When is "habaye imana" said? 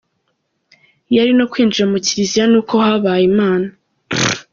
2.85-3.67